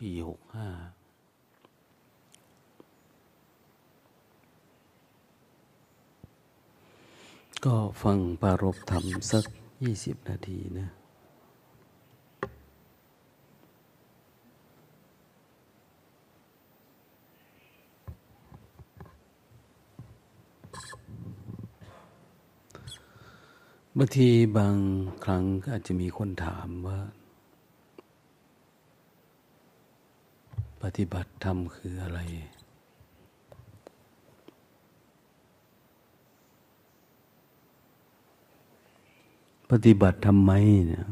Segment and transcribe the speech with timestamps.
[0.00, 0.68] ปีหกห้า
[7.64, 9.44] ก็ฟังปารบธรรมสัก
[9.82, 10.88] ยี่สิบนาทีนะ
[23.98, 24.76] บางทีบาง
[25.24, 26.98] ครั้งอาจจะมีคนถามว่า
[30.82, 32.20] ปฏิบัติธรรมคืออะไร
[39.70, 40.52] ปฏิบัติทำไม
[40.86, 41.04] เนี่ย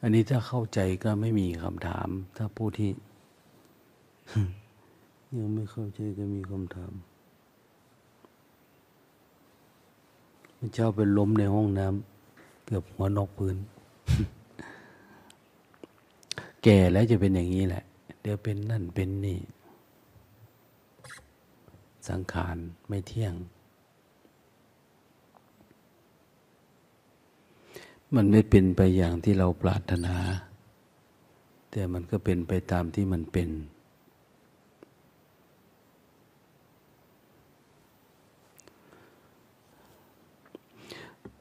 [0.00, 2.90] อันนี้ถ้าเข้าใจก็ไม่มีคำถาม ถ้าผู้ที่
[5.36, 6.92] ยังไม่เข้าใจก็มีคำถาม
[10.58, 13.56] พระเจ้าเป็นล้มในห้องน้ำเกือบหัวนอกพื้น
[16.62, 17.84] แก่แล้วจะเป็นอย่างนี้แหละ
[18.22, 19.40] เดี๋ยวเป็นนั่นเป็นนี่
[22.08, 22.56] สังขาร
[22.88, 23.34] ไม่เที่ยง
[28.14, 30.16] มันไม่เป็นไปอย่างที่เราปรารถนา
[31.70, 33.50] แต่มันก็เป็นไปตามที่มันเป็น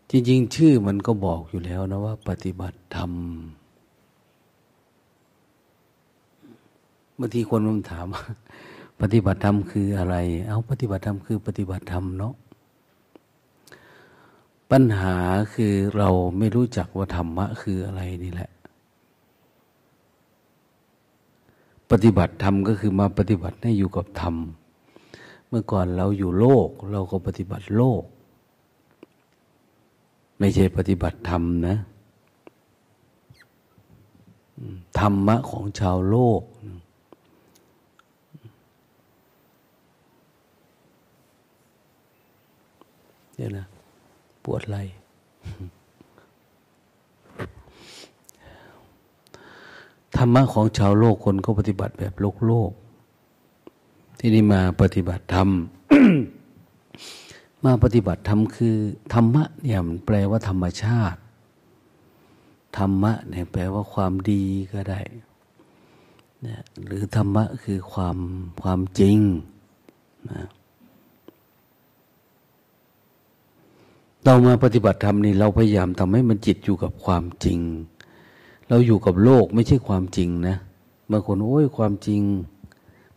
[0.09, 3.11] จริงๆชื่อมันก็บอกอยู่แล้วนะว่า ปฏิบัติธรรม
[7.21, 8.07] บางทีคนมันถาม
[9.01, 10.15] ปฏิบัติธรรมคืออะไร
[10.47, 12.33] เอาปฏิบัติธรรมคือปฏิบัติธรรมเนาะ
[14.71, 15.15] ปัญหา
[15.53, 18.49] คือเราไม่รู้จักว่าธรรมะคืออะไรนี่แหละ
[21.91, 24.35] ปฏิบัติธรรมก็คือมาปฏิบัติให้อยู่กับธรรม
[25.47, 28.03] เมื่อก่อนเราอยู่โลก เราก็ปฏิบัติโลก
[30.39, 31.75] ไม่ใช่ปฏิบัติธรรมนะ
[34.99, 36.41] ธรรมะของชาวโลก
[43.41, 43.67] เนี่ยนะ
[44.43, 44.77] ปวดไหล
[50.17, 52.71] ธรรมะของชาวโลกคนก็ปฏิบัติแบบโลกโลก
[54.19, 55.49] ที่นี่มาปฏิบัติธรรม
[57.65, 58.75] มาปฏิบัติธรรมคือ
[59.13, 61.19] ธรรมะเนี่ยมันแปลว่าธรรมชาติ
[62.77, 64.43] ธรรมะเนี่ยแปลว่าความดี
[64.73, 65.01] ก็ได้
[66.45, 68.17] นะหรือธรรมะคือความ
[68.61, 69.17] ความจริง
[70.31, 70.41] นะ
[74.25, 77.59] เรามาปฏิบัติธรรมนี่เราพยายามทำให้มันจิตอยู่กับความจริง
[78.69, 80.57] เราอยู่กับโลกไม่ใช่ความจริงนะ
[81.11, 82.21] บางคนโอ้ยความจริง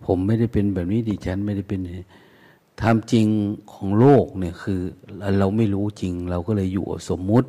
[0.04, 1.80] ผมไม่ได้เป็นแบบนี้ดิฉันไม่ได้เป็น
[2.82, 3.26] ทำจริง
[3.72, 4.80] ของโลกเนี่ยคือ
[5.38, 7.48] เราไม่รู้จริง เราก็เลยอยู่สมมุติ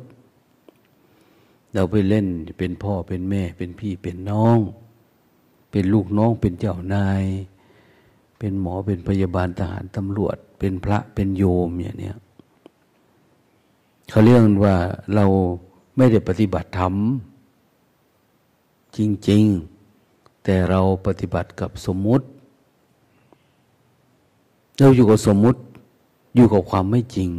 [1.74, 2.26] เราไปเล่น
[2.58, 4.58] เป็นพ่อเป็นแม่ เป็นพี่เป็นน้อง
[5.70, 7.24] เป็นลูกน้องเป็นเจ้านาย
[8.38, 12.12] เป็นหมอเป็นพยาบาลทหารตำรวจ เป็นพระเป็นโยมอย่างนี้
[14.08, 14.76] เขาเรียกว่า
[15.14, 15.24] เรา
[15.96, 16.94] ไม่ได้ปฏิบัติธรรม
[18.96, 19.44] จริง
[19.94, 22.26] ๆ แต่เราปฏิบัติกับสมมุติ
[24.78, 25.60] เราอยู่กับสมมุติ
[26.34, 27.30] อยู่กับความไม่จริง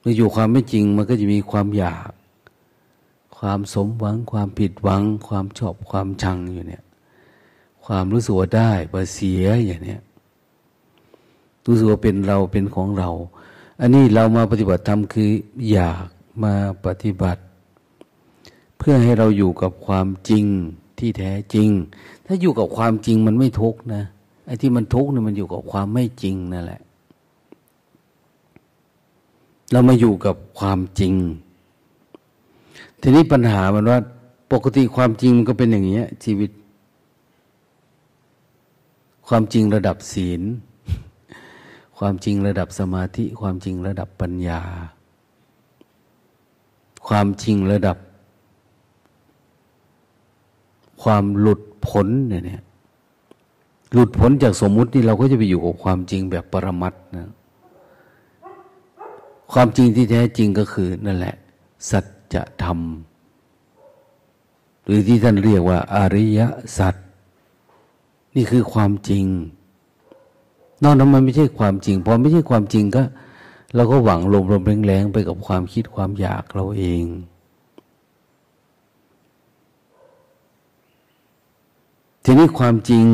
[0.00, 2.10] เมื่ออยู่ความไม่จริงมันก็จะมีความอยาก
[3.38, 6.84] ความสมหวัง ความผิดหวัง ความชอบความชังอยู่เนี่ย
[7.84, 10.00] ความรู้สึกว่าได้ว่าเสียอย่างเนี้ย
[11.66, 13.10] รู้สึกว่าเป็นเราเป็นของเรา
[13.80, 15.30] อันนี้เรามาปฏิบัติธรรมคือ
[15.70, 16.06] อยาก
[16.44, 17.42] มาปฏิบัติ
[18.78, 20.44] เพื่อให้เราอยู่กับความจริง
[20.98, 21.68] ที่แท้จริง
[22.26, 24.02] ถ้าอยู่กับความจริงมันไม่ทุกนะ
[24.46, 26.80] ไอ้ที่มันทุกเนี่ยมันอยู่กับความไม่จริงนั่นแหละ
[29.72, 31.14] เรามาอยู่กับความจริง
[33.00, 33.98] ทีนี้ปัญหามันว่า
[34.52, 36.50] ปกติความจริงมันก็เป็นอย่างนี้ยชีวิต
[39.28, 40.42] ความจริงระดับศีล
[41.98, 44.60] ความจริงระดับสมาธิ ความจริงระดับปัญญา
[47.08, 47.96] ความจริงระดับ
[51.02, 52.62] ความหลุดพ้นเนี่ย
[53.92, 57.30] หลุดพ้นจากสมมุตินี่เราก็จะไปอยู่กับความจริงแบบปรมัตนะ
[59.52, 61.34] ความจริงที่แท้จริงก็คือนั่นแหละ
[61.90, 62.00] สั
[62.34, 62.80] จธรรม
[64.86, 66.40] หรือที่ท่านเรียกว่า อริย
[66.78, 66.94] สัจ
[68.36, 69.24] นี่คือความจริง
[70.82, 73.02] นอกนั้นมันไม่ใช่ความจริงพอไม่ใช่ความจริงก็
[73.74, 77.04] เราก็หวังลมลมแรงๆไปกับความคิดความอยากเราเอง
[82.24, 83.06] ทีนี้ความจริง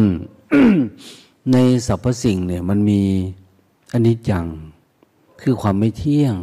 [1.53, 1.57] ใน
[1.87, 3.03] สรรพสิ่งเนี่ย มันมี
[3.93, 4.47] อนิจจัง
[5.43, 6.37] คือความไม่เที่ยง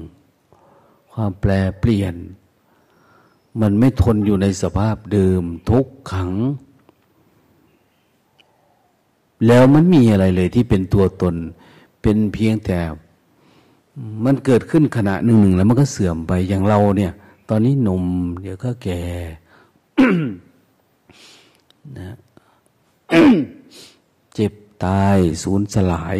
[1.13, 2.15] ความแปรเปลี่ยน
[3.61, 6.31] มันไม่ทนอยู่ในสภาพเดิมทุกขัง
[9.47, 11.35] แล้วมันมีอะไรเลยที่เป็นตัวตน
[12.01, 12.79] เป็นเพียงแต่
[14.25, 17.13] มันเกิดขึ้นขณะหนึ่งหนึ่งแล้วมันก็เสื่อมไปอย่างเราเนี่ย
[17.49, 18.03] ตอนนี้หนุ่ม
[18.41, 19.01] เดี๋ยวก็แก่
[21.99, 22.15] นะ
[24.33, 24.53] เจ็บ
[24.85, 26.17] ตายสูญสลาย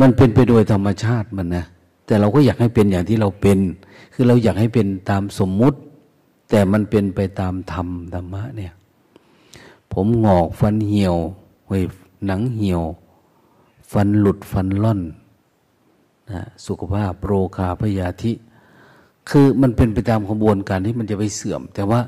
[0.00, 1.64] มันเป็นไปโดยธรรมชาติมันนะ
[2.06, 3.58] แต่เราก็อยากให้เป็นอย่างที่เราเป็น
[4.14, 5.78] คือเราอยากให้เป็นตามสมมุติ
[6.50, 8.72] แต่มันเป็นไปตามธรรมธรรมะเนี่ย
[9.92, 11.16] ผมหงอกฟันเหี่ยว
[11.68, 11.82] เว้ย
[12.26, 12.82] หนังเหี่ยว
[13.92, 15.00] ฟันหลุดฟันล่อน
[16.32, 18.32] นะสุขภาพโรคาพยาธิ
[19.28, 22.00] คือมันเป็นไปตามกระบวนการที่มันจะไปเสื่อม แต่ว่า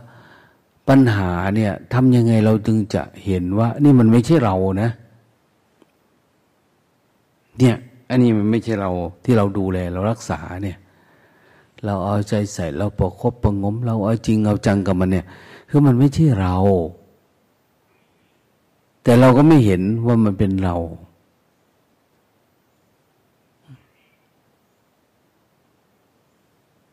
[0.88, 4.90] ปัญหาเนี่ยทำยังไงเราจึงจะเห็นว่า นี่มันไม่ใช่เรานะ
[7.58, 7.76] เนี่ย
[8.10, 8.90] อันนี้มันไม่ใช่เรา
[9.24, 10.78] ที่เราดูแลเรารักษาเนี่ย
[11.84, 15.26] เราเอาใจใส่เราประคบประงม เราเอาจริงเอาจังกับมันเนี่ย
[15.68, 16.56] คือมันไม่ใช่เรา
[19.02, 20.76] แต่เราก็ไม่เห็นว่ามันเป็นเรา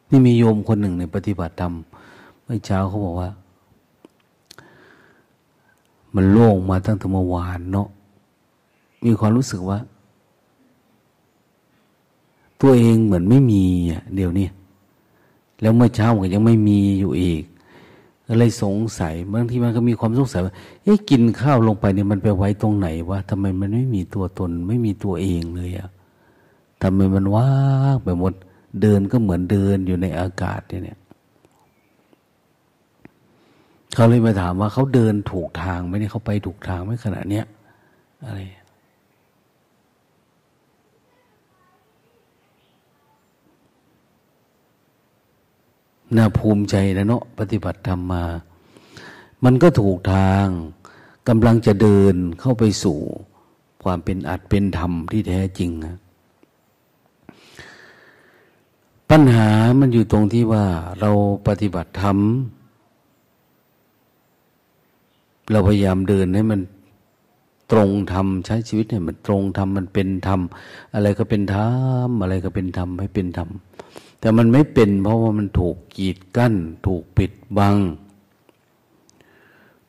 [0.09, 1.74] นี่มีโยมคนหนึ่งในปฏิบัติธรรม
[2.44, 3.30] เมื่อเช้าเขาบอกว่า
[6.15, 7.88] มันโล่งมาตั้งแต่เมื่อวานเนาะ
[9.06, 9.80] มีความรู้สึกว่า
[12.62, 14.48] ตัวเองเหมือนไม่มีอะเดี๋ยวนี้
[15.62, 17.44] แล้วเมื่อเช้าก็ยังไม่มีอยู่อีก
[18.39, 20.53] เลยสงสัยบางทีมันก็มีความสงสัยว่า
[20.83, 25.89] เอ๊ะกินข้าวลงไปเนี่ยมันไปไว้ตรงไหนวะทำไมมันไม่มีตัวตน ไม่มีตัวเองเลยอะ
[26.81, 27.51] ทำไมมันว่า
[27.94, 28.33] งไปหมด
[28.81, 31.00] เดินก็เหมือนเดินอยู่ในอากาศเนี่ย
[33.95, 37.45] เขาเลยมาถามว่าเขาเดินถูกทางไหมเนี่ยเขาไปถูกทางไหมขณะเนี้ย
[38.25, 38.39] อะไร
[46.15, 48.24] น่าภูมิใจนะเนาะปฏิบัติธรรมมา
[49.44, 50.45] มันก็ถูกทาง
[51.27, 53.00] กำลังจะเดินเข้าไปสู่
[53.83, 55.95] ความเป็นอัดเป็นธรรมที่แท้จริงนะ
[59.09, 59.50] ปัญหา
[59.80, 60.65] มันอยู่ตรงที่ว่า
[61.00, 61.12] เรา
[61.48, 62.18] ปฏิบัติธรรม
[65.51, 66.62] เราพยายามเดินให้มัน
[67.71, 70.39] ตรงธรรมใช้ชีวิตให้มันตรงธรรมมันเป็นธรรม
[70.94, 71.69] อะไรก็เป็นธรร
[72.07, 73.50] มอะไรก็เป็นธรรมให้เป็นธรรม
[74.19, 76.53] แต่มันไม่เป็นเพราะว่ามันถูกกีดกั้น
[76.85, 77.75] ถูกปิดบัง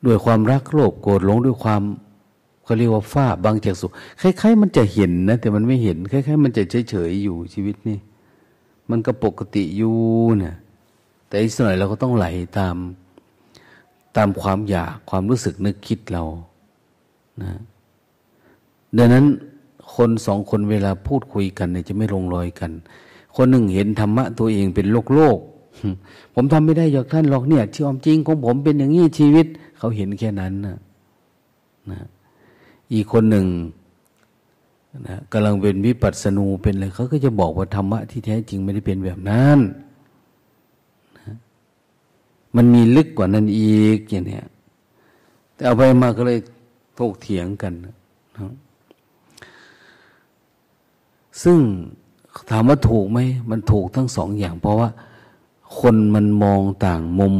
[0.05, 1.83] ด้วยความรักโลภโกรธหลงด้วยความ
[2.65, 3.91] เขาเรียกว่าฝ้าบางจากสุข
[4.21, 7.99] คล้ายๆ มันจะเห็นนะ แต่มันไม่เห็นคล้ายๆ มันจะเฉยๆอยู่ชีวิตนี่
[8.91, 9.97] มันก็ปกติอยู่
[10.39, 10.55] เนี่ย
[11.29, 12.27] แต่อีกสักหน่อยเราก็ต้องไหล
[12.59, 12.77] ตาม
[14.17, 16.25] ตามความอยากความรู้สึกนึกคิดเรา
[17.43, 17.53] นะ
[18.99, 19.25] ดังนั้น
[19.95, 22.71] คนสองคนเวลาพูดคุยกันเนี่ยจะไม่ลงรอยกัน
[23.41, 25.39] คนหนึ่งเห็นธรรมะตัวเองเป็นโลกโลก
[26.35, 29.47] ผมทำไม่ได้อยากท่านหรอกเนี่ยชีวิตจริงของผมเป็นอย่างนี้ชีวิต
[29.79, 30.77] เขาเห็นแค่นั้นนะ
[31.91, 32.01] นะ
[32.93, 33.47] อีกคนหนึ่ง
[35.09, 39.59] นะกำลังเป็นวิปัสสนูเป็นอะไรเขาก็จะบอกว่าธรรมะที่แท้จริงไม่ได้เป็นแบบนั้น
[42.57, 44.47] มันมีลึกกว่านั้นอีกอย่างเนี้ย
[45.55, 46.39] แต่เอาไปมาก็เลย
[46.99, 47.95] ถกเถียงกันนะ
[51.43, 51.59] ซึ่ง
[52.51, 53.19] ถามว่าถูกไหม
[53.51, 54.89] มันถูกทั้งสองอย่าง เพราะว่า
[55.79, 57.37] คนมันมองต่างมุม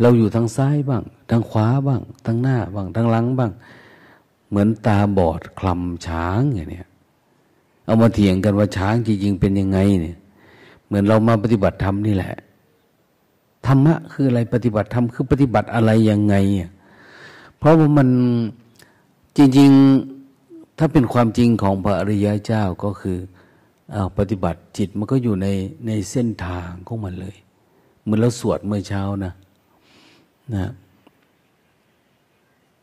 [0.00, 3.52] เราอยู่ทางซ้ายบ้างทางขวาบ้างทางหน้าบ้างทางหลังบ้าง
[4.48, 6.88] เหมือนตาบอดคลำช้างอย่างเนี้ย
[7.84, 10.16] เอามาเถียงกันว่าช้างจริงๆเป็นยังไงเนี่ย
[10.86, 12.34] เหมือนเรามาปฏิบัติธรรมนี่แหละ
[13.66, 16.34] ธรรมะคืออะไรปฏิบัติธรรมคือปฏิบัติอะไรยังไง
[17.58, 18.08] เพราะว่ามัน
[19.36, 19.70] จริง
[20.24, 23.18] ๆ ถ้าเป็นความจริงของพระอริยเจ้าก็คือ
[23.94, 25.48] อาปฏิบัติจิตมันก็อยู่ใน
[25.86, 27.36] ในเส้นทางของมันเลย
[28.02, 29.32] เหมือนเราสวดเมื่อเช้านะ
[30.54, 30.70] นะ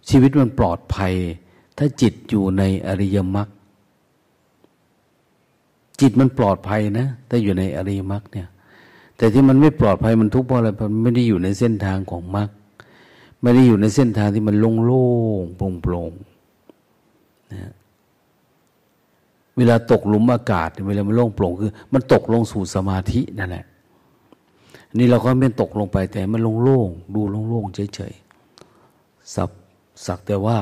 [0.10, 1.14] ชีวิตมันปลอดภัย
[1.78, 3.48] ถ้าจิตอยู่ในอริยมรรค
[6.02, 8.48] จิตมันปลอดภัยนะถ้าอยู่ในอริยมรรคเนี่ย
[9.18, 12.50] แต่ที่มันไม่ปลอดภัยมันทุกข์เพราะอะไรมันไม่ได้อยู่ในเส้นทางของมรรค
[13.42, 15.06] ไม่ได้อยู่ในเส้นทางที่มันโล่
[15.42, 17.72] งๆโปร่งๆนะ
[19.58, 23.66] เวลาตกหลุมอากาศ เวลามันโล่งโปร่งคือ มันตกลงสู่สมาธินั่นแหละ
[24.98, 29.50] นี่เราก็ไม่ตกลงไปแต่มันโล่งๆดูโล่งๆเฉยๆสับ
[30.06, 30.60] สักแต่ว่า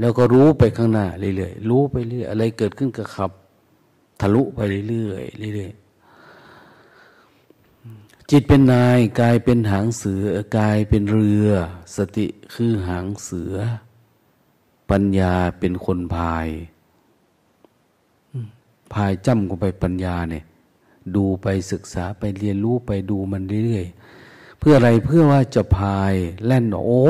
[0.00, 3.30] แล้วก็รู้ไปข้างหน้าเรื่อยๆรู้ไปเรื่อยอะไรเกิดขึ้นก็ขับ
[4.20, 4.58] ทะลุไป
[4.88, 5.16] เรื่อ
[5.52, 5.86] ยๆเรื่อยๆ
[8.30, 10.22] จิตเป็นนายกายเป็นหางเสือ
[10.58, 11.48] กายเป็นเรือ
[11.96, 13.54] สติคือหางเสือ
[14.90, 16.48] ปัญญาเป็นคนพาย
[18.92, 20.44] พายจ้ำลงไปปัญญาเนี่ย
[21.16, 26.14] ดูไปศึกษาไปเรียนรู้ไปดูมันเรื่อยๆ เพื่ออะไรเพื่อว่าจะพาย
[26.46, 27.02] แล่นโอ้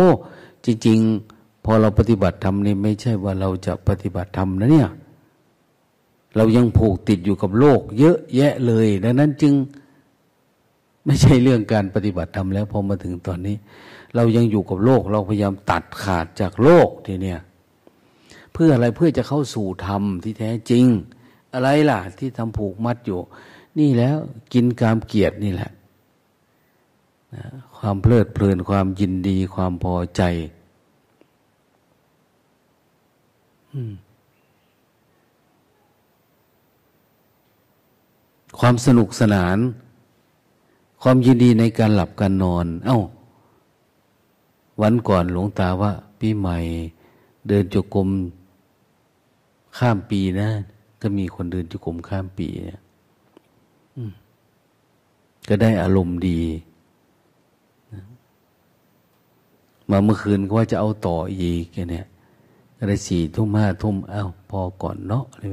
[0.64, 4.90] จริงๆ พอเราปฏิบัติธรรมนี่ไม่ใช่ว่าเราจะปฏิบัติธรรมนะเนี่ย
[6.37, 9.54] เรายังผูกติดอยู่กับโลก เยอะแยะเลย ดังนั้นจึง
[11.06, 13.56] ไม่ใช่เรื่องการปฏิบัติธรรมแล้วพอมาถึงตอนนี้
[14.14, 17.40] เรายังอยู่กับโลก เราพยายามตัดขาดจากโลกทีเนี้ย
[18.52, 20.85] เพื่ออะไรเพื่อจะเข้าสู่ธรรมที่แท้จริง
[21.57, 23.21] อะไรล่ะ ที่ทำผูกมัดอยู่
[23.79, 24.17] นี่แล้ว
[24.53, 25.71] กินกามเกียรตินี่แหละ
[27.79, 30.23] ความเพลิดเพลินความยินดีความพอใจ
[38.59, 39.59] ความสนุกสนาน
[41.03, 42.99] ความยินดีในการหลับการนอน เอา้า
[44.81, 46.59] วันก่อนหลวงตาว่าปีใหม่
[47.49, 48.09] เดินจกรม
[49.79, 50.49] ข้ามปีนะ
[51.07, 52.81] ก็มีคนเดินจกรมข้ามปีเนี่ย
[55.49, 56.41] ก็ได้อารมณ์ดี
[59.91, 62.07] มาเมื่อคืนก็ว่าจะเอาต่ออีกเนี่ย
[62.77, 65.45] ก็ได้สี่ทุ่มห้าทุ่มอ้าวพอก่อนเนาะอะไร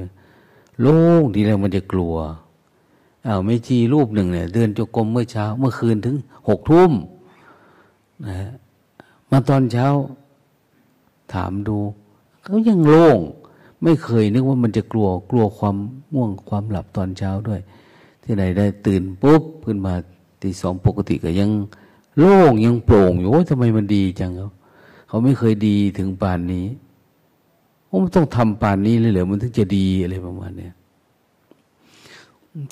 [0.82, 2.16] โล่งดีแล้วมันจะกลัว
[3.26, 6.16] อ้าวไม่จีรูปหนึ่งเนี่ย เดินจกรมเมื่อเช้า เมื่อคืนถึง
[6.48, 6.92] หกทุ่ม
[8.28, 8.38] นะ
[9.30, 9.88] มาตอนเช้า
[11.34, 11.78] ถามดู
[12.44, 13.20] เขายังโล่ง
[13.84, 15.76] ไม่เคยนึกว่ามันจะกลัวกลัวความ
[16.14, 17.62] ง่วงความหลับตอนเช้าด้วย
[18.24, 19.94] ที่ไหนได้ตื่นปุ๊บขึ้นมา
[20.42, 21.50] ตีสองปกติก็ยัง
[22.18, 24.50] โล่งยังโปร่งอยู่โอ้ยทำไมมันดีจังเขา
[25.08, 26.66] เขาไม่เคยดีถึงป่านนี้
[27.88, 30.74] โอ้มันต้องทำป่านนี้เลยเหรอมันถึงจะดีอะไรประมาณเนี้ย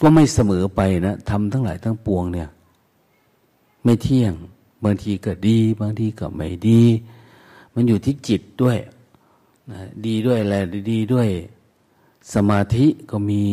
[0.01, 2.49] ก็ไม่เสมอไปนะทำทั้งหลายทั้งปวงเนี่ย
[3.83, 4.33] ไม่เที่ยง
[4.83, 6.81] บางทีก็ดี บางทีก็ไม่ดี
[7.73, 8.77] มันอยู่ที่จิตด้วย
[9.71, 10.55] นะดีด้วยอะไร
[10.91, 11.27] ดีด้วย
[12.33, 13.43] สมาธิก็มี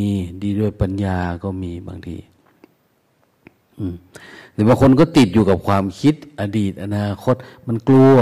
[0.43, 2.17] ดีด้วยปัญญาก็มีบางที
[3.79, 3.95] อืม
[4.53, 8.17] แต่บางคนก็ติดอยู่กับความคิด อดีต อนาคต มันกลัว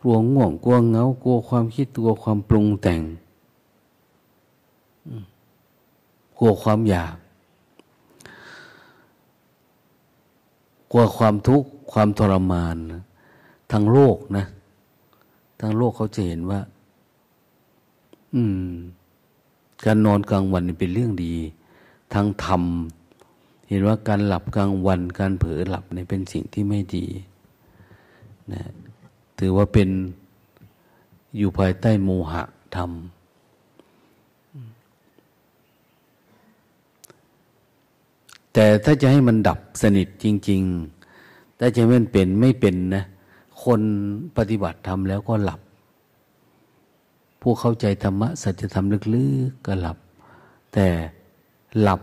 [0.00, 3.00] กลัวง่วงกลัวเงากลัวความคิดกลัวความปรุงแต่ง
[6.38, 7.14] กลัวความอยาก
[10.90, 12.76] กลัวความทุกข์ความทรมาน
[13.70, 14.44] ทางโลกนะ
[15.64, 16.60] ทางโลกเขาจะเห็นว่า
[18.34, 18.68] อืม
[19.84, 21.34] การนอนกลางวันเป็นเรื่องดี
[22.14, 22.62] ทางธรรม
[23.68, 27.06] เห็นว่าการหลับกลางวัน การเผลอหลับเนี่ยเป็นสิ่งที่ไม่ดี
[28.52, 28.62] นะ
[29.38, 29.88] ถือว่าเป็น
[31.36, 32.42] อยู่ภายใต้โมหะ
[32.76, 32.90] ธรรม
[38.52, 40.62] แต่ถ้าจะให้มันดับสนิทจริง
[41.10, 43.04] ๆ ถ้าจะให้มันเป็นไม่เป็นนะ
[43.64, 43.80] คน
[44.36, 45.60] ปฏิบัติธรรมแล้วก็หลับ
[47.40, 49.98] ผู้เข้าใจธรรมะสัจธรรมลึกๆก็หลับ
[50.72, 50.86] แต่
[51.80, 52.00] หลับ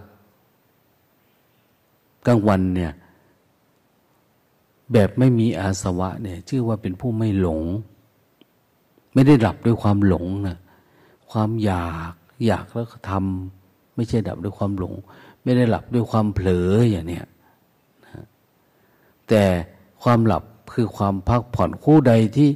[2.28, 2.94] กลางวันเนี่ย
[4.94, 7.62] แบบไม่มีอาสวะเนี่ย ชื่อว่าเป็นผู้ไม่หลง
[9.14, 10.58] ไม่ได้ดับด้วยความหลงนะ
[11.32, 12.14] ความอยาก
[12.46, 14.94] อยากแล้วทำไม่ใช่ดับด้วยความหลง
[15.44, 17.26] ไม่ได้หลับด้วยความเผลออย่างเนี้ย
[19.30, 19.44] แต่
[20.04, 22.50] ความหลับ คือความพักผ่อนคู่ใดที่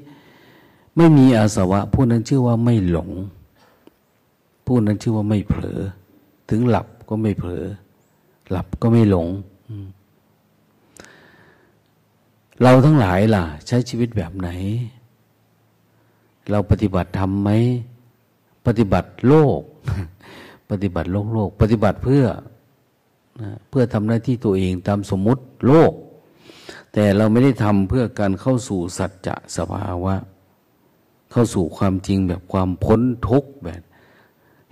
[0.98, 3.10] ไม่มีอาสวะ ผู้นั้นชื่อว่าไม่หลง
[4.66, 5.80] ผู้นั้นชื่อว่าไม่เผลอ
[6.50, 7.66] ถึงหลับก็ไม่เผลอ
[8.50, 9.28] หลับก็ไม่หลง
[12.62, 14.50] เราทั้งหลายล่ะ ใช้ชีวิตแบบไหน
[16.52, 17.50] เราปฏิบัติทำไหม
[18.66, 19.62] ปฏิบัติโลก
[20.70, 22.26] ปฏิบัติโลกโลก ปฏิบัติเพื่อ
[23.42, 25.92] นะเพื่อทำหน้าที่ตัวเองตามสมมุติโลก
[26.94, 30.16] แต่เราไม่ได้ทำเพื่อการเข้าสู่สัจจะสภาวะ
[31.32, 33.82] เข้าสู่ความจริงแบบความพ้นทุกข์แบบ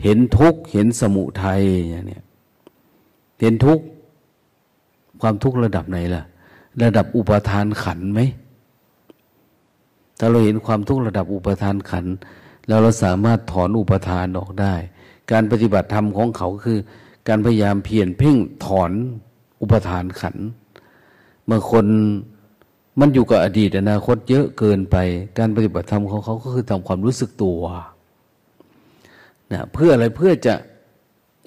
[0.04, 2.22] เห็นทุกข์เห็นสมุทัยอย่างนี้
[3.40, 3.84] เห็นทุกข์
[5.22, 6.24] ความทุกข์ระดับไหนล่ะ
[6.84, 8.20] ระดับอุปทานขันไหม
[10.20, 12.06] ถ้าเราเห็นความทุกข์ระดับอุปทานขัน
[12.68, 14.74] แล้วเราสามารถถอนอุปทานออกได้
[15.32, 16.80] การปฏิบัติธรรมของเขาคือ
[17.28, 18.92] การพยายามเพียรเพ่งถอน
[19.62, 20.38] อุปทานขัน
[21.52, 21.86] เมื่อคน
[23.00, 24.96] มันอยู่กับอดีตอนาคตเยอะเกินไป
[25.38, 27.62] การปฏิบัติธรรมของเขาก็คือทำความรู้สึกตัว
[29.52, 30.54] นะเพื่ออะไรเพื่อจะ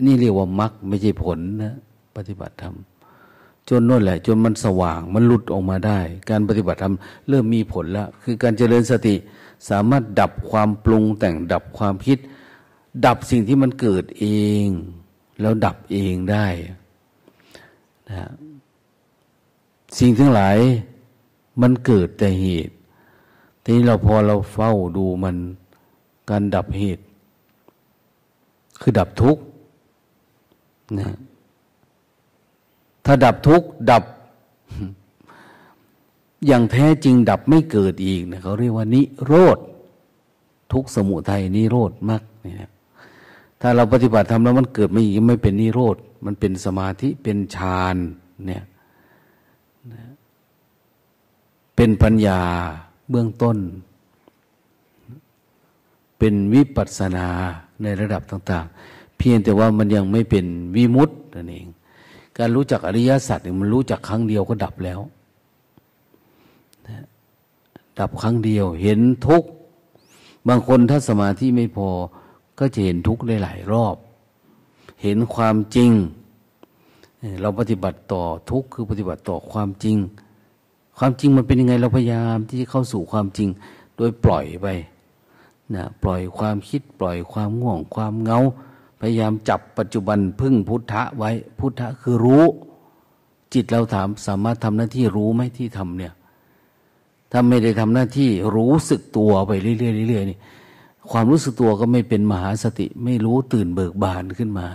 [0.07, 1.75] นี่เรียกว่ามรรคไม่ใช่ผลนะ
[2.17, 2.75] ปฏิบัติธรรม
[3.69, 6.95] จนนั่นแหละ จนมันสว่างมันหลุดออกมาได้ การปฏิบัติธรรม
[7.29, 9.15] เริ่มมีผลแล้ว คือการเจริญสติ
[9.71, 12.19] สามารถดับความปรุงแต่งดับความคิด
[13.07, 14.27] ดับสิ่งที่มันเกิดเอ
[14.65, 14.67] ง
[15.41, 16.47] แล้วดับเองได้
[18.09, 18.31] นะ
[19.99, 20.59] สิ่งทั้งหลาย
[21.61, 22.75] มันเกิดแต่เหตุ
[23.63, 25.37] ทีนี้เราพอเราเฝ้าดูมัน
[26.31, 27.05] การดับเหตุ
[28.81, 29.43] คือดับทุกข์
[30.99, 31.09] นะ
[33.05, 34.05] ถ้าดับทุกข์ดับ
[36.47, 39.59] อย่างแท้จริงดับไม่เกิดอีกนะเขาเรียกว่านิโรธ
[40.73, 42.71] ทุกสมุทัยนิโรธมากเนี่ย
[43.61, 47.97] ถ้าเราปฏิบัติทำแล้วมันเกิดไม่ไม่เป็นนิโรธ มันเป็นสมาธิเป็นฌาน
[48.47, 48.65] เนี่ย
[51.77, 52.41] เป็นปัญญา
[53.11, 53.59] เบื้องต้น
[56.19, 57.27] เป็นวิปัสสนา
[57.83, 61.67] ในระดับต่าง ๆ เพียงแต่ว่ามันยังไม่เป็นวิมุตต์นั่นเอง
[62.39, 65.01] การรู้จักอริยสัจมันรู้จักครั้งเดียวก็ดับแล้ว
[67.99, 69.49] ดับครั้งเดียวเห็นทุกข์
[70.49, 71.89] บางคนถ้าสมาธิไม่พอ
[72.59, 73.97] ก็จะเห็นทุกข์ได้หลายรอบ
[75.03, 75.91] เห็นความจริง
[77.41, 79.97] เราปฏิบัติต่อทุกข์คือปฏิบัติต่อความจริง
[80.99, 83.49] ความจริงมันเป็นยังไงเราพยายามที่จะเข้าสู่ความจริง
[83.97, 84.67] โดยปล่อยไป
[85.75, 88.39] นะปล่อยความคิดปล่อยความง่วง ความเงา
[89.01, 92.45] พยายามจับปัจจุบันพึ่งพุทธะไว้ พุทธะคือรู้
[93.55, 96.13] จิตเราถามสามารถทำหน้าที่รู้ไหมที่ทำเนี่ย
[97.33, 100.39] ถ้าไม่ได้ทำหน้าที่รู้สึกตัวไปเรื่อยๆเรื่อยๆนี่
[101.11, 104.69] ความรู้สึกตัวก็ไม่เป็นมหาสติ ไม่รู้ตื่นเบิกบานขึ้นมา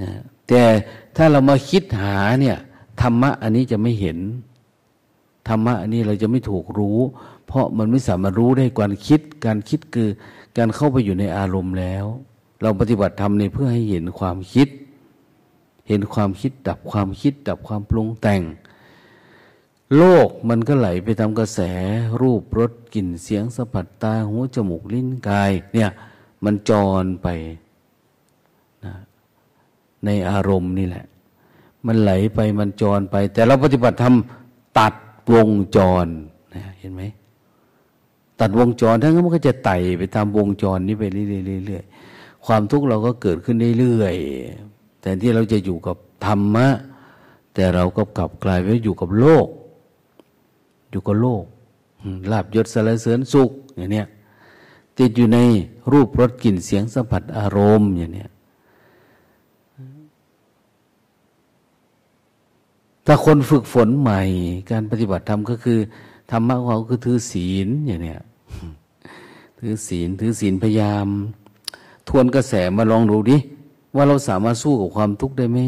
[0.00, 0.10] นะ
[0.48, 0.62] แต่
[1.16, 2.56] ถ้าเรามาคิดหาเนี่ย
[3.00, 4.18] ธรรมะอันนี้จะไม่เห็น
[5.48, 6.98] ธรรมะอันนี้เราจะไม่ถูกรู้
[7.46, 10.08] เพราะมันไม่สามารถรู้ได้การคิด การคิดคือ
[10.58, 12.04] การเข้าไปอยู่ในอารมณ์แล้ว
[12.62, 14.68] เราปฏิบัติธรรมในเพื่อให้เห็นความคิด
[15.88, 18.42] เห็นความคิดดับความคิด ดับความปรุงแต่ง
[19.96, 21.60] โลกมันก็ไหลไปตามกระแส
[22.20, 25.90] รูปรสกลิ่นเสียงสัมผัสตาหูจมูกลิ้นกาย เนี่ย
[26.44, 26.70] มันจ
[27.02, 27.28] รไป
[28.84, 28.92] นะ
[30.04, 31.06] ในอารมณ์นี่แหละ
[31.86, 34.94] มันไหลไปมันจรไป แต่เราปฏิบัติทำตัด
[35.34, 36.06] วงจร
[36.54, 37.02] นะเห็นไหม
[38.40, 46.68] ตัดวงจรทั้งนั้นมันก็จะไต่ไปตามวงจรนี้ไปเรื่อยๆความทุกข์เราก็เกิดขึ้นเรื่อยๆแต่ที่เราจะอยู่กับธรรมะ
[47.54, 49.46] แต่เราก็กลับกลายไปอยู่กับโลก
[50.90, 51.44] อยู่กับโลก
[52.30, 54.06] ลาบยศสารเสริญสุขอย่างเนี้ย
[54.98, 55.38] ติดอยู่ใน
[55.92, 58.30] รูปรสกลิ่นเสียงสัมผัสอารมณ์อย่างเนี้ย
[63.06, 64.20] ถ้าคนฝึกฝนใหม่
[64.70, 65.78] การปฏิบัติธรรมก็คือ
[66.30, 68.20] ธรรมะของเขาคือถือศีลอย่างเนี้ย
[69.58, 71.06] ถือศีลถือศีลพยายาม
[72.08, 73.36] ทวนกระแสมาลองดูดิ
[73.94, 75.58] ว่าเราสามารถสู้กับความทุกข์ได้ไหม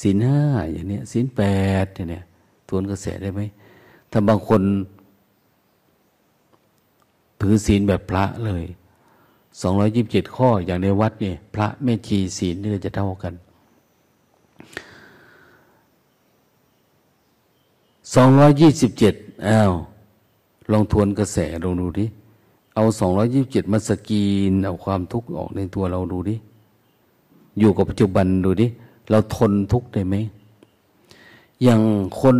[0.00, 0.42] ศีลห้า
[0.72, 1.42] อย่างเนี้ยศีลแป
[1.84, 2.24] ดอย่างเนี้ย
[2.68, 3.40] ทวนกระแสได้ไหม
[4.10, 4.62] ถ้าบางคน
[7.40, 8.64] ถือศีลแบบพระเลย
[9.60, 13.34] สองร้อยยิบเจ็ดข้ออย่างในวัดเนี่ยพระแม่ชีศีลนี่จะเท่ากัน
[18.14, 19.14] สองร้อยยี่สิบเจ็ด
[19.46, 19.72] อ้าว
[20.70, 22.06] ลองทวนกระแสลองดูดิ
[22.74, 26.36] เอาสองร้อยยิบเจ็ดมาสกีน เอาความทุกข์ออกในตัวเราดูดิ
[27.58, 28.66] อยู่กับปัจจุบันดูดิ
[29.10, 30.14] เราทนทุกข์ได้ไหม
[31.62, 31.80] อย่าง
[32.20, 32.36] คน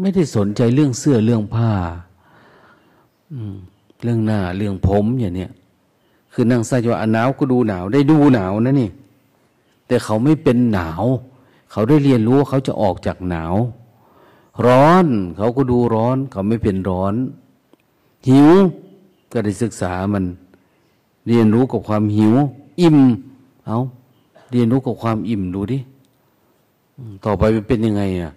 [0.00, 1.70] ไม่ได้สนใจเรื่องเสื้อเรื่องผ้า
[4.02, 5.50] เรื่องหน้าเรื่องผมอย่างเนี้ย
[6.32, 8.90] คือนั่งใส่ว่าหนาวก็ดูหนาว ได้ดูหนาวนะนี่
[9.86, 11.02] แต่เขาไม่เป็นหนาว
[11.70, 13.54] เขาได้เรียนรู้เขาจะออกจากหนาว
[14.66, 17.14] ร้อน เขาก็ดูร้อน เขาไม่เป็นร้อน
[18.28, 18.50] หิว
[19.32, 20.24] ก็ได้ศึกษามัน
[21.26, 22.34] เรียนรู้กับความหิว
[22.80, 22.98] อิ่ม
[23.66, 23.78] เอา
[24.50, 25.78] เรียนรู้กับความอิ่มดูดิ
[27.24, 28.32] ต่อไปเป็นยังไงอะ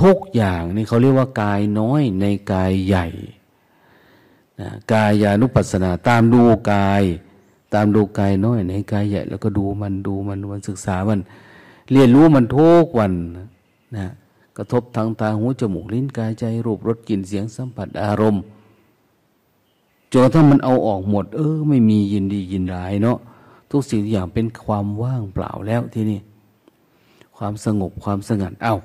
[0.00, 3.06] ทุกอย่างนี่เขาเรียกว่ากายน้อยในกายใหญ่
[4.60, 7.02] นะกายานุปัสสนา ตามดูกาย
[7.74, 11.20] ตามดูกายน้อยในกายใหญ่ แล้วก็ดูมันดูมันดูมันศึกษามัน
[11.92, 13.12] เรียนรู้มันทุกวัน
[13.96, 14.08] นะ
[14.56, 18.42] กระทบทางตาหูจมูกลิ้นกายใจรูปรสกลิ่นเสียงสัมผัสอารมณ์
[20.12, 23.18] จนถ้ามันเอาออกหมด เออ ไม่มียินดียินร้ายเนาะ
[23.70, 26.20] ทุกสิ่งอย่างเป็นความว่างเปล่าแล้วที่นี่
[27.36, 28.76] ความสงบความสงัดเอา้า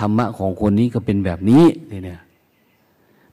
[0.00, 2.20] ธรรมะของคนนี้ก็เป็นแบบนี้เนี่ย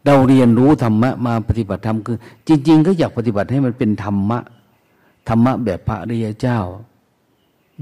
[0.06, 4.40] เราเรียนรู้ธรรมะมาปฏิบัติธรรมคือ จริง ๆ ก็อยากปฏิบัติให้มันเป็นธรรมะ
[5.30, 6.60] ธรรมะแบบพระริยเจ้า
[7.80, 7.82] อ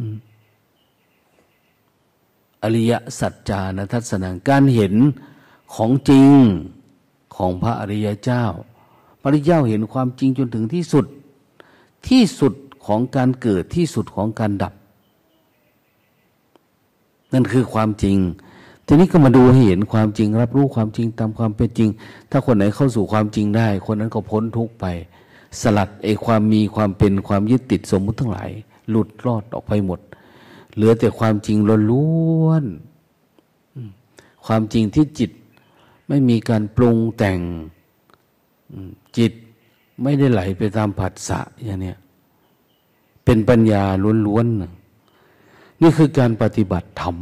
[2.64, 4.96] อริยสัจจานทัศนาการเห็น
[5.76, 6.30] ของจริง
[7.36, 8.44] ของพระอริยเจ้า
[9.22, 11.06] พระอริยเจ้าเห็นความจริงจนถึงที่สุด
[12.10, 12.54] ที่สุด
[12.86, 14.74] ของการเกิดที่สุดของการดับ
[17.34, 18.18] นั่นคือความจริง
[18.86, 21.90] ทีนี้ก็มาดูให้เห็นความจริง รับรู้ความจริงตามความเป็นจริง
[22.32, 24.86] ถ้าคนไหนเข้าสู่ความจริงได้ คนนั้นก็พ้นทุกไป
[25.62, 28.50] สลัดไอ้ความมีความเป็นความยึดติดสมมุติทั้งหลาย
[28.90, 30.00] หลุดรอดออกไปหมด
[30.76, 31.58] เหลือแต่ความจริง
[31.92, 32.06] ล้
[32.46, 32.64] วน
[34.46, 35.32] ความจริงที่จิต
[36.08, 37.40] ไม่มีการปรุงแต่ง
[39.18, 39.34] จิต
[40.04, 41.98] ไม่ได้ไหลไปตามผัสสะอย่างเนี้ย
[43.26, 43.84] เป็นปัญญา
[44.28, 47.18] ล้วนๆนี่คือการปฏิบัติธรรม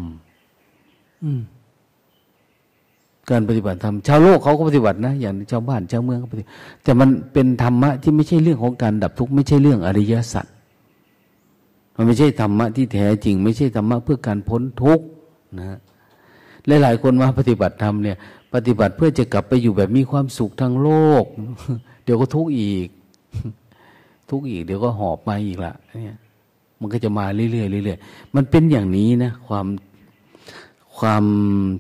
[3.30, 6.52] การปฏิบัติธรรมชาวโลกเขาก็ปฏิบัตินะอย่างชาวบ้านชาวเมืองก็ปฏิบัติ
[6.84, 10.46] แต่มันเป็นธรรมะที่ไม่ใช่เรื่องของการดับทุกข์ไม่ใช่เรื่องอริยสัจ
[12.00, 15.06] มันไม่ใช่ธรรมะที่แท้จริง ไม่ใช่ธรรมะเพื่อการพ้นทุกข์
[15.60, 15.78] นะ
[16.82, 18.18] หลายๆคนมาปฏิบัติธรรมเนี่ย
[18.54, 20.90] ปฏิบัติเพื่อจะกลับไปอยู่แบบมีความสุขทางโล
[21.22, 21.26] ก
[22.04, 22.88] เดี๋ยวก็ทุกข์อีก
[24.30, 26.18] ทุกข์อีก เดี๋ยวก็หอบมาอีกละเนี่ย
[26.80, 29.66] มันก็จะมาเรื่อยๆเรื่อยๆมันเป็นอย่างนี้นะความ
[30.98, 31.24] ความ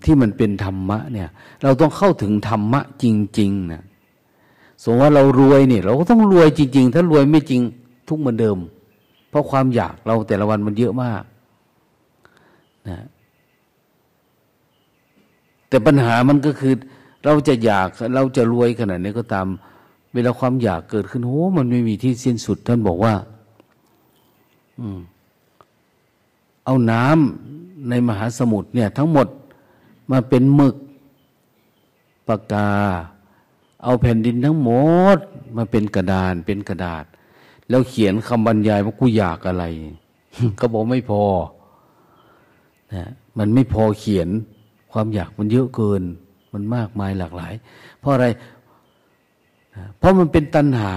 [0.04, 1.30] ที่มันเป็นธรรมะเนี่ย
[1.64, 3.06] เราต้องเข้าถึงธรรมะจ
[3.40, 3.84] ริงๆนะ
[4.84, 7.62] สมมติว่าเรารวยเนี่ย เราก็ต้องรวยจริง ๆ ถ้ารวยไม่จริง
[8.08, 8.58] ทุกเหมือนเดิม
[9.30, 11.24] เพราะความอยากเราแต่ละวันมันเยอะมาก
[12.88, 13.06] นะ
[15.70, 16.74] แต่ปัญหามันก็คือ
[17.26, 19.48] เราจะอยากเราจะรวยขนาดนี้ก็ตาม
[20.14, 23.14] เวลาความอยากเกิดขึ้นโอ้มันไม่มีที่สิ้นสุด ท่านบอกว่า
[24.80, 25.00] อืม
[26.66, 29.28] เอาน้ำในมหาสมุทรเนี่ย ทั้งหมด
[30.12, 30.76] มาเป็นหมึก
[32.28, 32.70] ปากกา
[33.84, 34.70] เอาแผ่นดินทั้งหม
[35.16, 35.18] ด
[35.58, 37.06] มาเป็นกระดานเป็นกระดาษ
[37.70, 39.66] แล้วเขียนคำบรรยายว่ากูอยากอะไร
[40.60, 41.24] ก็บอกไม่พอ
[42.94, 44.30] นะมันไม่พอเขียน
[44.92, 46.04] ความอยากมันเยอะเกิน
[46.54, 47.54] มันมากมายหลากหลาย
[48.00, 48.28] เพราะอะไร
[49.98, 50.96] เพราะมันเป็นตัณหา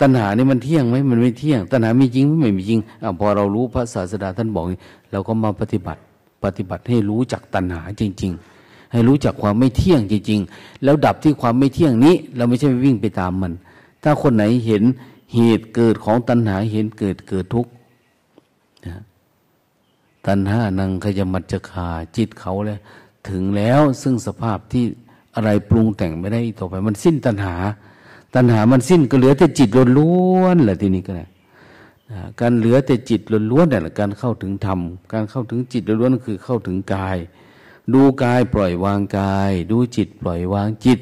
[0.00, 4.64] ตัณหานี่มันเที่ยงไหมมันไม่เที่ยง ตัณหามีจริงไม่มีจริงอพอเรารู้พระศาสดาท่านบอก
[5.12, 6.00] เราก็มาปฏิบัติ
[6.44, 13.52] ปฏิบัติให้รู้จักตัณหาจริง ๆ ให้รู้จักความไม่เที่ยงจริง ๆ แล้วดับที่ความไม่เที่ยงนี้ เราไม่ใช่วิ่งไปตามมัน
[14.02, 14.82] ถ้าคนไหนเห็น
[15.34, 17.72] เหตุเกิดของตัณหาเห็นเกิดเกิดทุกข์
[20.26, 22.78] ตัณหานังขยมัจจคาจิตเขาเลย
[23.28, 24.84] ถึงแล้วซึ่งสภาพที่
[25.34, 27.54] อะไรปรุงแต่งไม่ได้ต่อไป มันสิ้นตัณหา
[28.34, 29.68] ตัณหามันสิ้นก็เหลือแต่จิต
[29.98, 31.26] ล้วนๆแหละทีนี้ก็ได้
[32.40, 34.80] การเหลือแต่จิตล้วนๆนี่แหละการเข้าถึงธรรม
[35.12, 37.18] การเข้าถึงจิตล้วนๆคือเข้าถึงกาย
[37.94, 40.98] ดูกายปล่อยวางกาย ดูจิตปล่อยวางจิต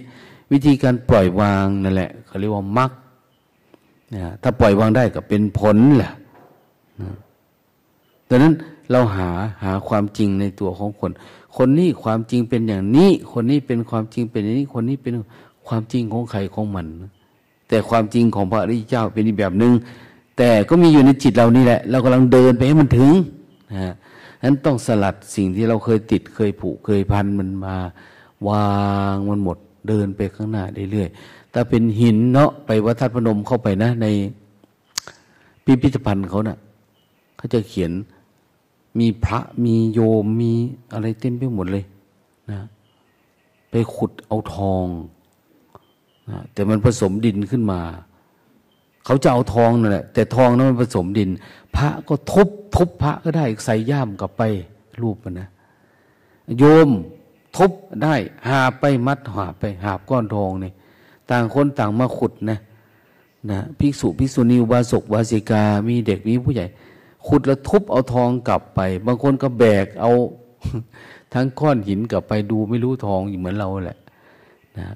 [0.53, 2.91] วิธีการปล่อยวางนั่นแหละเขาเรียกว่ามรรค
[4.43, 6.13] ถ้าปล่อยวางได้ก็เป็นผลแหละ
[8.29, 8.55] ดังนั้น
[8.91, 9.31] เราหา
[9.65, 11.11] หาความจริงในตัวของคน
[11.57, 15.15] คนนี้ความจริงเป็นอย่างนี้ คนนี้เป็นความจริงเป็นอย่างนี้ คนนี้เป็น
[15.67, 16.87] ความจริงของใครของมัน
[17.69, 19.73] แต่ความจริงของพระอริยเจ้าเป็นอีกแบบหนึง่ง
[20.39, 23.13] แต่ก็มีอยู่ในจิตเรานี่แหละ เรากำลังเดินไปให้มันถึง
[23.71, 23.95] นะ
[24.43, 27.77] นั้นต้องสลัดสิ่งที่เราเคยติดเคยผูกเคยพันมันมา
[28.49, 28.69] วา
[29.15, 34.07] งมันหมดเดินไปข้างหน้าเรื่อยๆ ถ้าเป็นหินเนาะไปวัดธาตุพนมเข้าไปนะ ใน
[35.65, 36.59] พิพิธภัณฑ์เขานะ่ะ
[37.37, 37.93] เขาจะเขียน
[38.99, 40.53] มีพระมีโยมมี
[40.93, 41.85] อะไรเต็มไปหมดเลย
[42.51, 42.61] นะ
[43.71, 44.87] ไปขุดเอาทอง
[46.31, 47.81] นะแต่มันผสมดินขึ้นมา
[49.05, 51.29] เขาจะเอาทองนั่นแหละแต่ทองนั้นมันผสมดิน
[51.77, 54.43] พระก็ทุบทุบพระก็ได้ใส่ย่ามกลับไป
[55.03, 55.49] รูปมันนะ
[56.59, 56.89] โยม
[57.57, 58.15] ทุบได้
[58.49, 60.73] หาไปมัดหาไปหาบก้อนทองนี่
[61.31, 62.59] ต่างคนต่างมาขุดนะ
[63.51, 66.67] นะภิกษุภิกษุณีวาสกวาสิกา มีเด็กมีผู้ใหญ่
[67.27, 70.11] ขุดแล้วทุบเอาทองกลับไป บางคนก็แบกเอา
[71.35, 73.99] ทั้งก้อนหินกลับไปดูไม่รู้ทองอย่เหมือนเราแหละ
[74.79, 74.87] นะ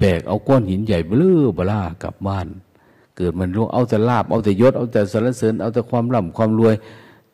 [0.00, 2.46] แบกเอาก้อนหินใหญ่เบลือบล่ากลับบ้าน
[3.16, 6.74] เกิดมันรู้เอาแต่ลาบเอาแต่ยศเอาแต่สรรเสริญเอาแต่ความร่ำความรวย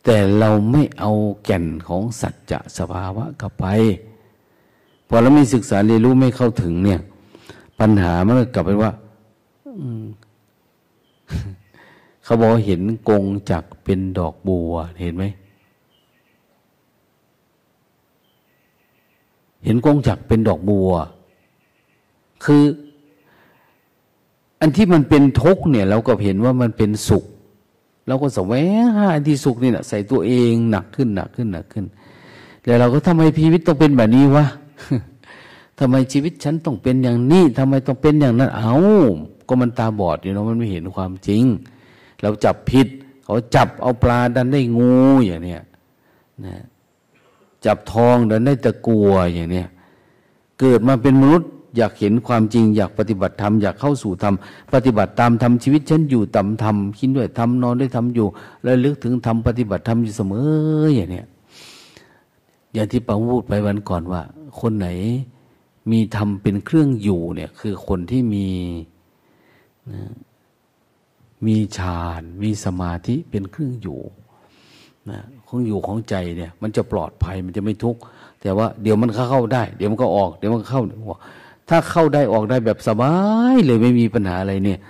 [0.04, 1.12] แต่เราไม่เอา
[1.44, 3.64] แก่นของสัจจะสภาวะกลับไป
[5.08, 7.00] พอเราไม่ศึกษาเรียนรู้ไม่เข้าถึงเนี่ย
[7.80, 8.90] ปัญหามันก็กลับไปว่า
[12.24, 15.24] เขาบอกเห็นกงจักเป็นดอกบัว เห็นไหม
[19.64, 20.90] เห็นกงจักเป็นดอกบัว
[22.44, 22.62] คือ
[24.60, 27.24] อันที่มันเป็นทุกเนี่ย เราก็เห็นว่ามันเป็นสุข
[28.08, 31.84] เราก็แสวงหาที่สุขนี่แหละใส่ตัวเองหนักขึ้นหนักขึ้นหนักขึ้น
[32.64, 34.46] แล้วเราก็ทำไมชีวิตต้องเป็นแบบนี้วะ
[35.78, 38.74] ทำไมชีวิตฉันต้องเป็นอย่างนี้ทำไมต้องเป็นอย่างนั้น เอา
[39.48, 41.44] ก็มันตาบอดอยู่เนาะมันไม่เห็นความจริง
[42.22, 42.88] เราจับผิด
[43.24, 44.94] เขาจับเอาปลาดันได้งู
[45.26, 45.62] อย่างเนี้ย
[46.46, 46.56] นะ
[47.64, 49.68] จับทองดันได้ตะกัวอย่างเนี้ย
[50.60, 54.34] เกิดมาเป็นมนุษย์อยากเห็นความจริง อยากปฏิบัติธรรมอยากเข้าสู่ธรรม
[54.72, 58.26] ปฏิบัติตามธรรมชีวิตฉันอยู่ตามธรรมคิดด้วยธรรมนอนด้วยธรรมอยู่
[58.62, 60.32] แล้วลึกถึงธรรมปฏิบัติธรรมอยู่เสม
[60.82, 61.26] ออย่างเนี้ย
[62.72, 64.22] อย่างที่ปังพูดไปวันก่อนว่า
[64.60, 64.88] คนไหน
[65.90, 68.48] มีธรรมเป็นเครื่องอยู่เนี่ย คือคนที่มี
[69.92, 70.02] นะ
[71.46, 74.00] มีฌานมีสมาธิเป็นเครื่องอยู่
[75.10, 78.00] นะเครื่องอยู่ของใจเนี่ย มันจะปลอดภัยมันจะไม่ทุกข์
[78.40, 80.82] แต่ว่าเดี๋ยวมันเข้าได้ เดี๋ยวมันก็ออกเดี๋ยวมันเข้า
[81.68, 83.14] ถ้าเข้าได้ออกได้แบบสบา
[83.54, 84.80] ยเลยไม่มีปัญหาอะไรเนี่ย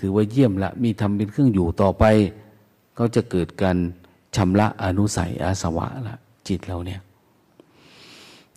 [0.00, 2.04] ถือว่าเยี่ยมละ มีทำเป็นเครื่องอยู่ต่อไป
[2.98, 3.76] ก็จะเกิดการ
[4.36, 6.16] ชำระอนุสัยอาสวะละ
[6.48, 7.00] จิตเราเนี่ย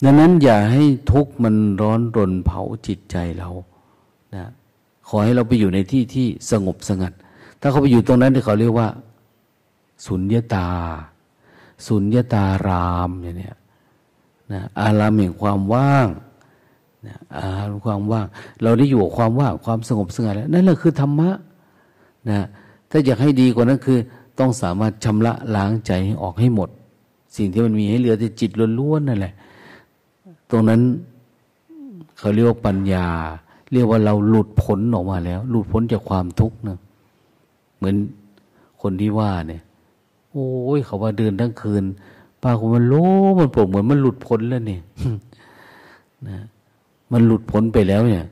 [0.04, 3.50] ดังนั้นอย่าให้ทุกข์มันร้อนรนเผาจิตใจเรา
[4.34, 4.44] นะ
[5.08, 7.12] ขอให้เราไปอยู่ในที่ที่สงบสงัด
[7.60, 8.88] ถ้าเขาไปอยู่ตรงนั้นที่เขาเรียกว่า
[10.06, 10.68] สุญญตา
[11.86, 13.56] สุญญตารามอย่างเนี้ย
[14.52, 16.08] นะอารามแห่งความว่าง
[17.06, 18.26] นะอารามความว่าง
[18.62, 21.30] เราได้อยู่กับความว่างความสงบสงัดแล้วนั่นแหละคือธรรมะ
[22.30, 22.46] นะ
[22.90, 23.98] ถ้าอยากให้ดีกว่านั้นคือ
[24.38, 26.68] ต้องสามารถชำระล้างใจออกให้หมด
[27.36, 29.32] สิ่งที่มันมีให้เหลือแต่จิตล้วนๆนั่นแหละ
[30.50, 30.80] ตรงนั้น
[32.18, 33.06] เขาเรียกว่าปัญญา
[33.72, 36.78] เรียกว่าเราหลุดพ้นออกมาแล้ว หลุดพ้นจากความทุกข์นะ
[37.76, 37.96] เหมือน
[38.82, 39.62] คนที่ว่าเนี่ย
[40.30, 41.84] โอ้ยเขาว่าเดินทั้งคืน
[42.42, 43.04] ป้าคนมันโล่
[43.38, 44.82] มันปร่งเหมือนมันหลุดพ้นแล้วเนี่ย
[46.28, 46.38] นะ
[47.12, 48.26] มันหลุดพ้นไปแล้วเนี่ย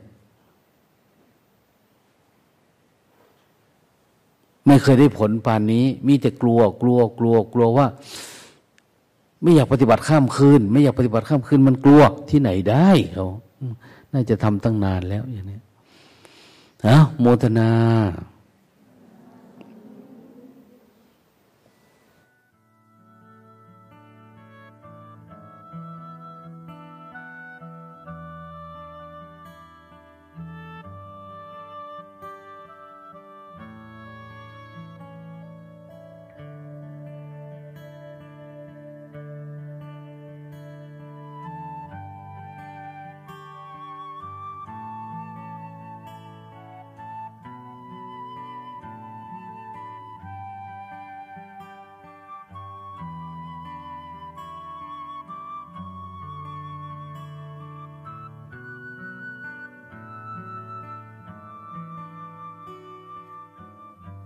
[4.65, 7.87] ไม่เคยได้ผลปานนี้ มีแต่กลัว กลัว กลัว กลัวว่า
[9.41, 13.27] ไม่อยากปฏิบัติข้ามคืน ไม่อยากปฏิบัติข้ามคืนมันกลัวที่ไหนได้เขา
[14.13, 15.59] น่าจะทำตั้งนานแล้วอย่างนี้
[16.87, 17.69] อ้าโมทนา